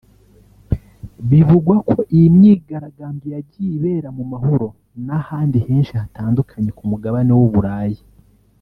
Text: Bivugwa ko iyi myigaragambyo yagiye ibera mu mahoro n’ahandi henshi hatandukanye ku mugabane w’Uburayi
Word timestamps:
Bivugwa 1.29 1.75
ko 1.89 1.99
iyi 2.15 2.27
myigaragambyo 2.37 3.27
yagiye 3.35 3.71
ibera 3.77 4.09
mu 4.17 4.23
mahoro 4.31 4.67
n’ahandi 5.05 5.57
henshi 5.67 5.93
hatandukanye 6.01 6.69
ku 6.77 6.83
mugabane 6.91 7.33
w’Uburayi 7.39 8.01